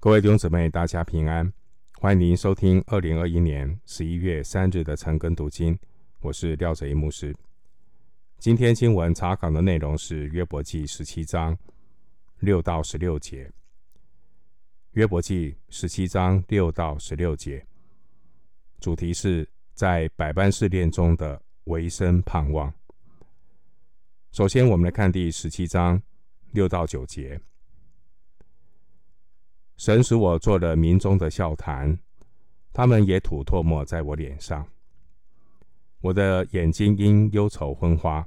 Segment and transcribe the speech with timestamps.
[0.00, 1.52] 各位弟兄姊妹，大家平安，
[1.98, 5.76] 欢迎您收听二零二一年十一月三日的晨更读经。
[6.20, 7.34] 我是廖哲一牧师。
[8.38, 11.58] 今天经文查考的内容是约伯记十七章
[12.38, 13.50] 六到十六节。
[14.92, 17.66] 约伯记十七章六到十六节，
[18.78, 22.72] 主题是在百般试炼中的唯生盼望。
[24.30, 26.00] 首先，我们来看第十七章
[26.52, 27.40] 六到九节。
[29.78, 31.96] 神使我做了民中的笑谈，
[32.72, 34.68] 他们也吐唾沫在我脸上。
[36.00, 38.26] 我的眼睛因忧愁昏花，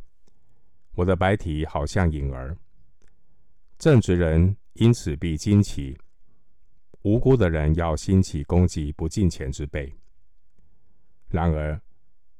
[0.95, 2.58] 我的白体好像影儿。
[3.78, 5.98] 正直人因此必惊奇，
[7.02, 9.94] 无辜的人要兴起攻击不敬虔之辈。
[11.28, 11.81] 然而，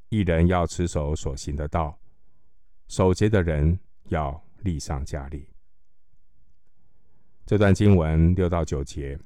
[0.08, 2.00] 一人要持守所行的道，
[2.88, 5.51] 守节的人要立上加力。
[7.52, 9.20] 这段经文六到九节，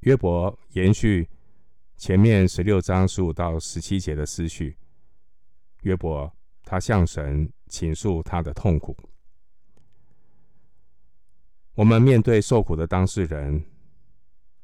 [0.00, 1.28] 约伯延续
[1.98, 4.74] 前面十六章十五到十七节的思绪。
[5.82, 8.96] 约伯他向神倾诉他的痛苦。
[11.74, 13.62] 我们面对受苦的当事人，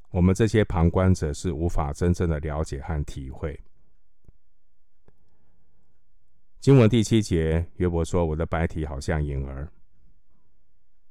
[0.09, 3.63] 我们这些旁观者是无法真正的了解和体会。
[6.61, 9.71] 经文第七节，约伯说：“我的白体好像影儿。”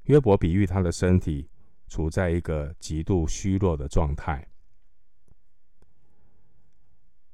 [0.09, 1.47] 约伯比喻他的身体
[1.89, 4.47] 处在一个极度虚弱的状态。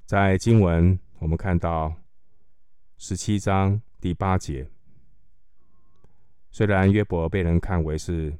[0.05, 1.93] 在经文，我们看到
[2.97, 4.67] 十七章第八节，
[6.49, 8.35] 虽然约伯被人看为是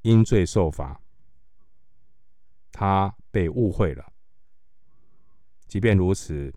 [0.00, 1.00] 因罪受罚，
[2.70, 4.12] 他被误会了。
[5.66, 6.52] 即便如此，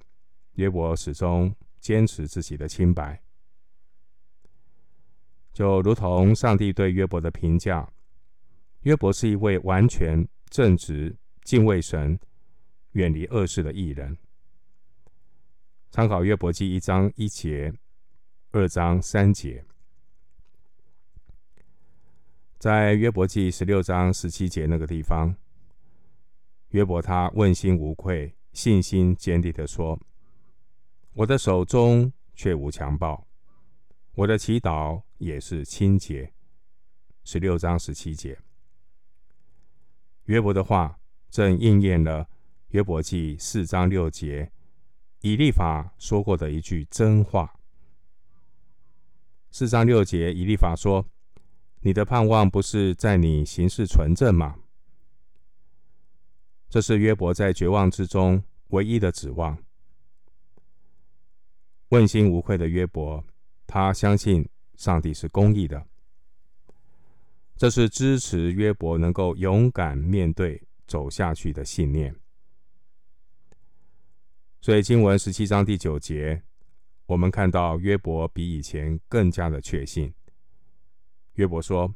[0.54, 3.22] 约伯始终坚持自己的清白。
[5.54, 7.90] 就如同上帝对约伯的评价，
[8.86, 12.20] 约伯是一位完全正直、敬畏神、
[12.92, 14.16] 远离恶事的艺人。
[15.90, 17.74] 参考约伯记一章一节、
[18.52, 19.66] 二章三节，
[22.60, 25.36] 在约伯记十六章十七节那个地方，
[26.70, 30.00] 约伯他问心无愧、信心坚定地说
[31.14, 33.26] ：“我的手中却无强暴。”
[34.14, 36.32] 我的祈祷也是清洁。
[37.24, 38.38] 十六章十七节，
[40.26, 41.00] 约伯的话
[41.30, 42.28] 正应验了
[42.70, 44.52] 约伯记四章六节
[45.22, 47.60] 以利法说过的一句真话。
[49.52, 51.06] 四章六节，以利法说
[51.82, 54.58] ：“你的盼望不是在你行事纯正吗？”
[56.70, 59.58] 这是约伯在绝望之中唯一的指望。
[61.90, 63.24] 问心无愧的约伯。
[63.68, 65.88] 他相信上帝是公义的，
[67.56, 72.16] 这是支持约伯能够勇敢面对走下去的信念。
[74.62, 76.44] 所以经文十七章第九节，
[77.06, 80.14] 我们看到约伯比以前更加的确信。
[81.34, 81.94] 约伯说：“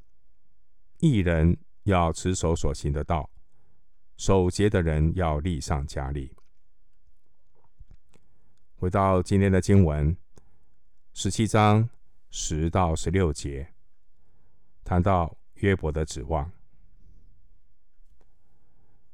[0.99, 3.29] 一人要持守所行的道，
[4.17, 6.33] 守节的人要力上加力。”
[8.75, 10.15] 回到今天的经文。
[11.11, 11.89] 十七章
[12.29, 13.73] 十到十六节
[14.85, 16.51] 谈到约伯的指望。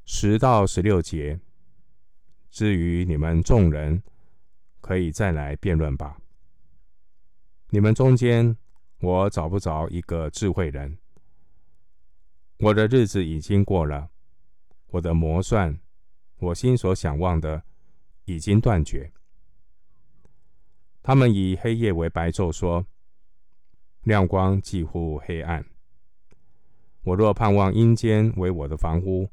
[0.06, 1.40] 十到十六节，
[2.50, 4.04] 至于你们众人，
[4.82, 6.22] 可以再来辩论吧。
[7.70, 8.56] 你们中间，
[9.00, 10.98] 我找不着一个智慧人。
[12.60, 14.10] 我的日子已经过了，
[14.88, 15.78] 我的谋算，
[16.38, 17.64] 我心所想望的，
[18.26, 19.12] 已经断绝。
[21.02, 22.86] 他们以黑夜为白昼，说
[24.04, 25.66] 亮光几乎黑暗。
[27.06, 29.30] 我若盼望阴间为我的房屋，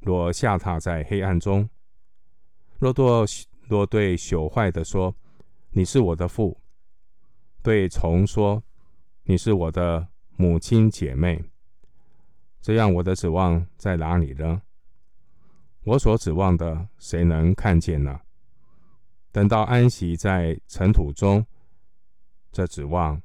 [0.00, 1.70] 若下榻在黑暗中，
[2.78, 3.04] 若对
[3.68, 5.14] 若对朽坏的说，
[5.70, 6.58] 你是我的父；
[7.62, 8.60] 对虫说，
[9.22, 11.44] 你是我的母亲姐妹。
[12.60, 14.62] 这样，我的指望在哪里呢？
[15.84, 18.20] 我所指望的，谁能看见呢？
[19.30, 21.46] 等到安息在尘土中，
[22.50, 23.22] 这指望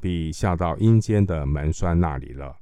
[0.00, 2.56] 必下到阴间的门闩那里了。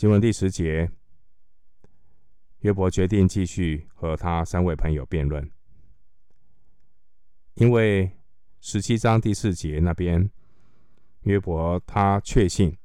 [0.00, 0.90] 经文第十节，
[2.60, 5.50] 约伯决定继续和他三位朋友辩论，
[7.56, 8.10] 因为
[8.62, 10.30] 十七章第四节那边，
[11.24, 12.78] 约伯他确信，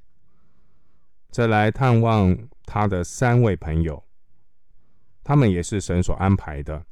[1.29, 4.03] 再来探望他的三位朋友，
[5.23, 6.85] 他们也是神所安排的。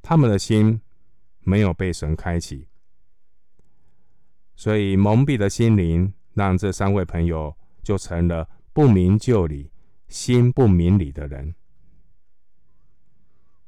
[0.00, 0.80] 他们的心
[1.40, 2.66] 没有被神开启，
[4.56, 9.70] 所以蒙蔽的心灵让这三位朋友就成了不明就里、
[10.08, 11.54] 心不明理的人。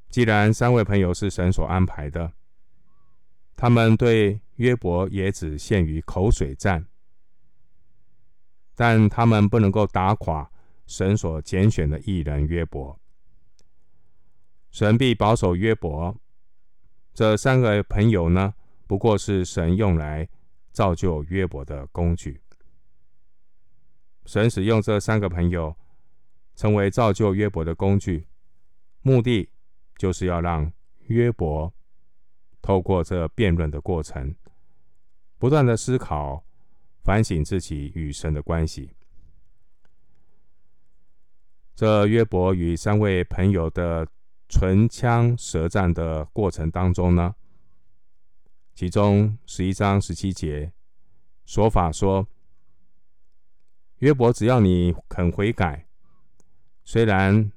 [0.08, 2.32] 既然三位朋友是神所安排的，
[3.56, 6.86] 他们对约伯也只限于口水战，
[8.74, 10.48] 但他们不能够打垮
[10.86, 13.00] 神所拣选的艺人约伯。
[14.70, 16.16] 神必保守约伯。
[17.12, 18.54] 这三个朋友呢，
[18.86, 20.28] 不过是神用来
[20.72, 22.40] 造就约伯的工具。
[24.24, 25.76] 神使用这三个朋友
[26.56, 28.26] 成为造就约伯的工具，
[29.02, 29.50] 目的
[29.96, 30.72] 就是要让
[31.06, 31.72] 约伯
[32.60, 34.34] 透过这辩论的过程，
[35.38, 36.44] 不断的思考、
[37.02, 38.90] 反省自己与神的关系。
[41.74, 44.06] 这约伯与三位朋友的。
[44.46, 47.34] 唇枪舌战的过程当中呢，
[48.74, 50.70] 其中十一章十七节
[51.44, 52.28] 说法说，
[54.04, 55.86] 约伯只要你肯悔改，
[56.84, 57.50] 虽然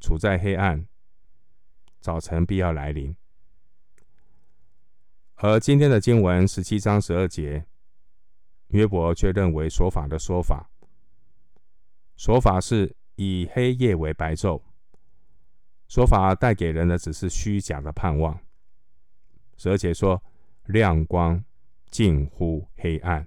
[0.00, 0.84] 处在黑暗，
[2.00, 3.14] 早晨必要来临。
[5.36, 7.64] 而今天的经文十七章十二节，
[8.70, 10.68] 约伯却认为说法的说法，
[12.16, 14.60] 说法是以黑夜为白昼。
[15.86, 18.40] 说法带给人的只是虚假的盼望，
[19.56, 20.20] 十二节说
[20.64, 21.44] 亮光
[21.92, 23.24] 近乎黑暗。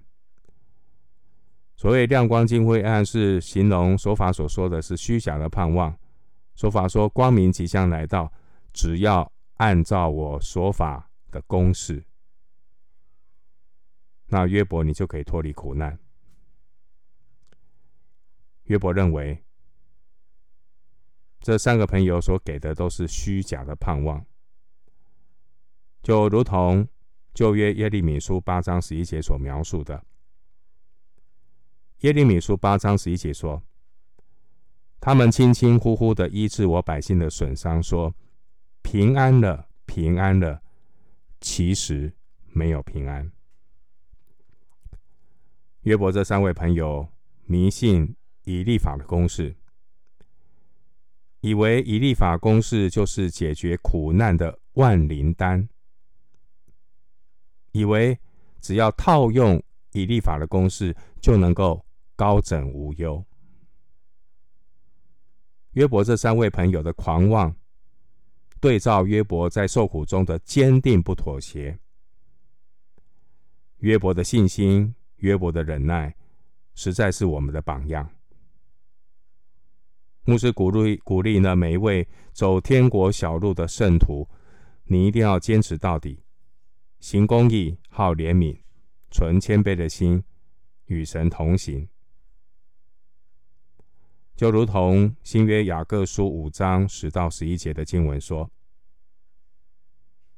[1.85, 5.95] 所谓亮光金灰暗，是形容说法所说的是虚假的盼望。
[6.55, 8.33] 说法说光明即将来到，
[8.73, 12.03] 只要按照我说法的公式，
[14.29, 15.99] 那约伯你就可以脱离苦难。
[18.63, 19.43] 约伯认为。
[21.39, 24.25] 这三个朋友所给的都是虚假的盼望，
[26.01, 26.87] 就如同
[27.35, 30.03] 旧约耶利米书八章十一节所描述的。
[32.01, 33.63] 耶利米书八章十一节说
[34.99, 38.13] ：“他们轻轻呼呼的医治我百姓的损伤，说
[38.81, 40.61] 平安了，平安了，
[41.39, 42.13] 其实
[42.51, 43.31] 没有平安。”
[45.83, 47.07] 约伯这三位朋友
[47.45, 49.55] 迷信以立法的公式。
[51.41, 55.69] 以为以立法公式就是解决苦难的万灵丹，
[57.71, 58.19] 以为
[58.59, 61.84] 只要套用以立法的公式就能够
[62.15, 63.23] 高枕无忧。
[65.71, 67.53] 约伯这三位朋友的狂妄，
[68.61, 71.77] 对照约伯在受苦中的坚定不妥协，
[73.79, 76.15] 约伯的信心，约伯的忍耐，
[76.75, 78.09] 实在是我们的榜样。
[80.23, 84.27] 牧师鼓励鼓励呢，每一位走天国小路的圣徒，
[84.85, 86.23] 你一定要坚持到底，
[86.99, 88.57] 行公义，好怜悯，
[89.11, 90.23] 存谦卑的心，
[90.85, 91.87] 与神同行。
[94.35, 98.51] 就如同新约雅各书五章十到十一节的经文说：“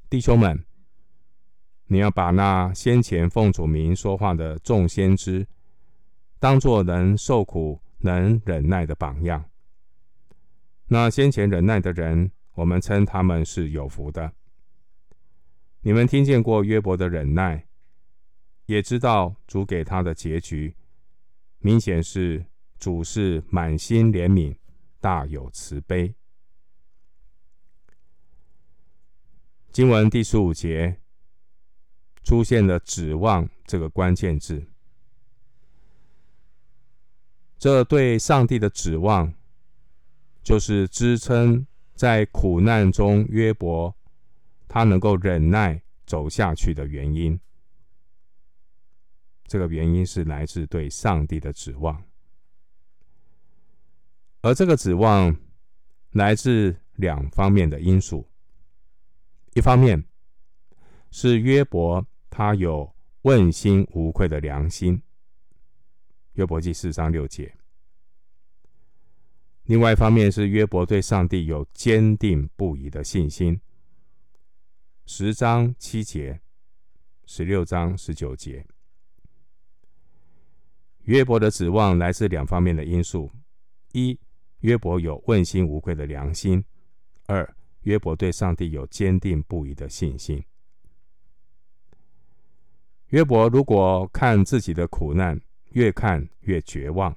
[0.08, 0.64] 弟兄们，
[1.86, 5.48] 你要把那先前奉主名说话的众先知，
[6.38, 9.44] 当作能受苦、能忍耐的榜样。”
[10.86, 14.32] 那先前忍耐的人，我们称他们是有福的。
[15.80, 17.66] 你们听见过约伯的忍耐，
[18.66, 20.76] 也知道主给他的结局，
[21.58, 22.46] 明显是
[22.78, 24.56] 主是满心怜悯，
[25.00, 26.14] 大有慈悲。
[29.70, 31.00] 经文第十五节
[32.22, 34.66] 出现了“指望”这个关键字，
[37.58, 39.34] 这对上帝的指望。
[40.40, 43.94] 就是支撑在苦难中约伯
[44.66, 47.38] 他能够忍耐走下去的原因。
[49.46, 52.02] 这个原因是来自对上帝的指望，
[54.40, 55.36] 而这个指望
[56.12, 58.28] 来自两方面的因素。
[59.54, 60.04] 一方面
[61.10, 65.02] 是约伯他有问心无愧的良心，
[66.34, 67.52] 约伯记四章六节。
[69.64, 73.60] 另外一方面是约伯对上帝有坚定不移的信心。
[75.04, 76.40] 十章七节，
[77.26, 78.64] 十六章十九节，
[81.02, 83.30] 约伯的指望来自两方面的因素：
[83.92, 84.18] 一，
[84.60, 86.60] 约伯有问心无愧的良心；
[87.26, 90.42] 二，约伯对上帝有坚定不移的信心。
[93.08, 97.16] 约伯如果看自己的苦难，越看越绝望。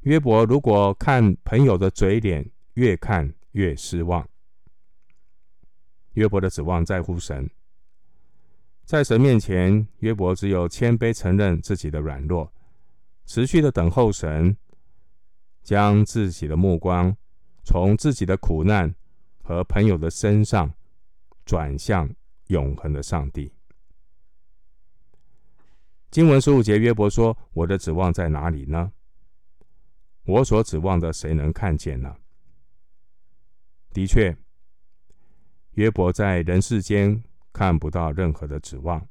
[0.00, 4.28] 约伯如果看朋友的嘴脸，越看越失望。
[6.12, 7.48] 约伯的指望在乎神，
[8.84, 12.52] 在神面前，约伯只有谦卑承认自己的软弱，
[13.24, 14.54] 持续的等候神，
[15.64, 17.16] 将自己的目光
[17.64, 18.94] 从自己的苦难
[19.42, 20.72] 和朋友的身上
[21.44, 22.14] 转向
[22.48, 23.50] 永恒的上帝。
[26.10, 28.92] 经文十五节，约伯说：“我的指望在哪里呢？
[30.26, 32.14] 我所指望的，谁能看见呢？”
[33.92, 34.36] 的确，
[35.72, 39.08] 约伯在人世间看不到任何的指望。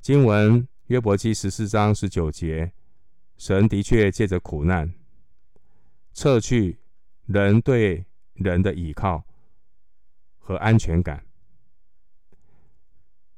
[0.00, 2.72] 经文约伯记十四章十九节，
[3.36, 4.94] 神的确借着苦难
[6.12, 6.78] 撤去
[7.26, 9.24] 人对人的依靠
[10.38, 11.26] 和安全感，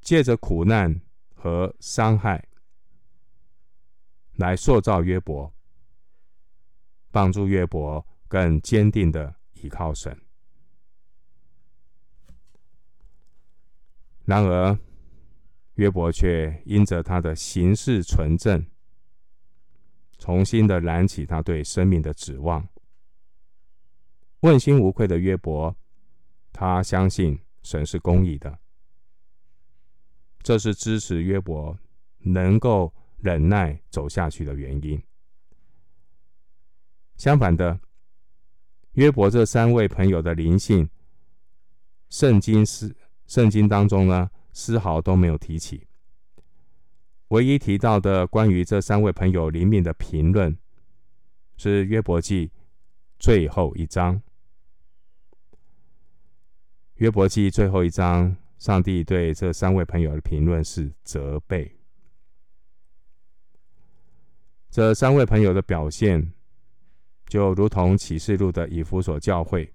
[0.01, 1.01] 借着苦难
[1.33, 2.47] 和伤害
[4.35, 5.53] 来塑造约伯，
[7.11, 10.19] 帮助约伯更坚定的依靠神。
[14.25, 14.77] 然而，
[15.75, 18.65] 约伯却因着他的行事纯正，
[20.27, 22.67] 重新的燃起他对生命的指望。
[24.41, 25.73] 问心无愧的约伯，
[26.51, 28.59] 他相信神是公义的，
[30.43, 31.79] 这是支持约伯
[32.17, 35.01] 能够忍耐走下去的原因。
[37.15, 37.79] 相反的，
[38.95, 40.89] 约伯这三位朋友的灵性，
[42.09, 42.93] 圣经是
[43.27, 45.86] 圣经当中呢，丝毫都没有提起，
[47.29, 50.57] 唯一提到的关于这三位朋友灵命的评论，
[51.57, 52.51] 是约伯记
[53.19, 54.21] 最后一章。
[56.95, 61.77] 约伯记最后一章，上帝对这三位朋友的评论是责备。
[64.69, 66.33] 这三位朋友的表现，
[67.27, 69.73] 就如同启示录的以弗所教会，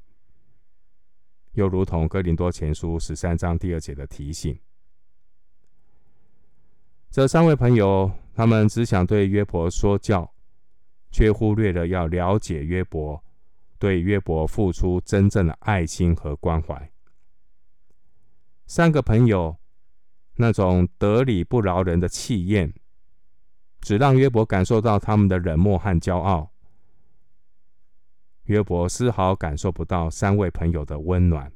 [1.52, 4.58] 又如同哥林多前书十三章第二节的提醒。
[7.12, 10.32] 这三位朋友，他们只想对约伯说教，
[11.10, 13.22] 却忽略了要了解约伯，
[13.78, 16.90] 对约伯付出真正的爱心和关怀。
[18.64, 19.58] 三个朋友
[20.36, 22.72] 那种得理不饶人的气焰，
[23.82, 26.50] 只让约伯感受到他们的冷漠和骄傲。
[28.44, 31.52] 约伯丝毫感受不到三位朋友的温暖。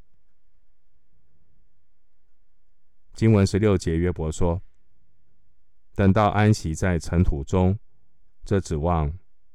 [3.14, 4.60] 经文十六节，约伯说。
[5.96, 7.78] 等到安息在尘土中，
[8.44, 9.12] 这指望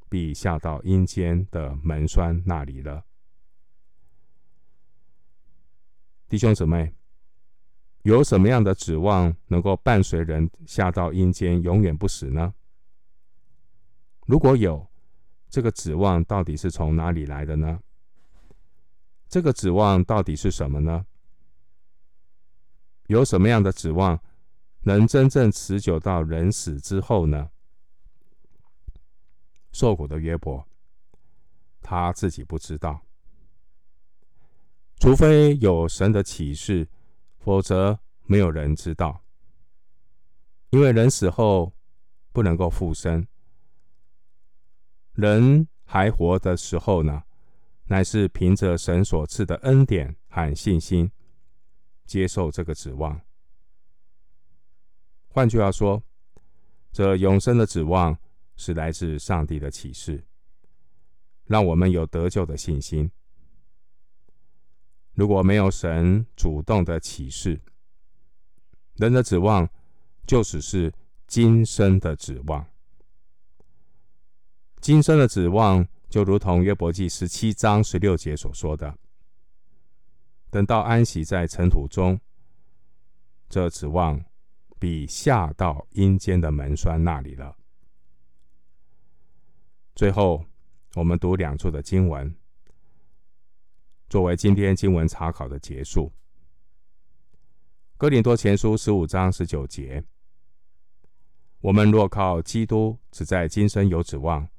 [0.10, 3.06] 必下到阴间的门闩那里了。
[6.28, 6.96] 弟兄姊妹，
[8.02, 12.56] 有什么样的指望能够伴随人下到阴间，永远不死呢？
[14.26, 14.90] 如果有，
[15.48, 17.82] 这个指望到底是从哪里来的呢？
[19.30, 21.06] 这个指望到底是什么呢？
[23.06, 24.20] 有什么样的指望？
[24.84, 27.50] 能真正持久到人死之后呢？
[29.72, 30.68] 受苦的约伯，
[31.82, 33.02] 他自己不知道。
[35.00, 36.88] 除非有神的启示，
[37.40, 39.24] 否则没有人知道。
[40.72, 41.74] 因为人死后
[42.32, 43.28] 不能够复生，
[45.14, 47.24] 人还活的时候呢，
[47.86, 51.12] 乃是凭着神所赐的恩典和信心，
[52.06, 53.22] 接受这个指望。
[55.34, 56.04] 换句话说，
[56.92, 58.18] 这永生的指望
[58.58, 60.26] 是来自上帝的启示，
[61.46, 63.10] 让我们有得救的信心。
[65.14, 67.62] 如果没有神主动的启示，
[68.96, 69.70] 人的指望
[70.28, 70.94] 就只是
[71.28, 72.66] 今生的指望。
[74.82, 78.98] 今生的指望就如同约伯记十七章十六节所说的
[80.52, 82.20] ：“等到安息在尘土中，
[83.48, 84.22] 这指望。”
[84.82, 87.56] 比下到阴间的门闩那里了。
[89.94, 90.44] 最后，
[90.96, 92.36] 我们读两处的经文，
[94.10, 96.12] 作为今天经文查考的结束。
[97.96, 100.04] 哥林多前书十五章十九节：
[101.60, 104.50] 我们若靠基督，只在今生有指望，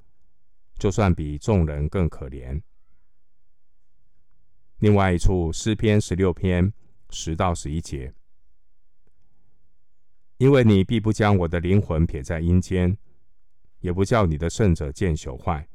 [0.79, 2.61] 就算比众人更可怜。
[4.77, 6.71] 另外一处诗篇十六篇
[7.09, 8.13] 十到十一节。
[10.43, 12.97] 因为你必不将我的灵魂撇在阴间，
[13.79, 15.65] 也不叫你的圣者见朽坏。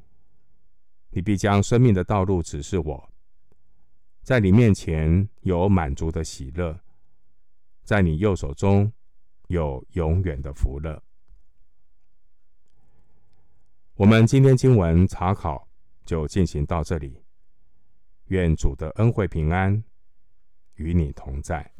[1.09, 3.11] 你必将生命的道路指示我，
[4.23, 6.79] 在你面前有满足的喜乐，
[7.83, 8.93] 在你右手中
[9.47, 11.03] 有永远的福乐。
[13.95, 15.67] 我们今天经文查考
[16.05, 17.25] 就进行到这里，
[18.27, 19.83] 愿主的恩惠平安
[20.75, 21.73] 与你同在。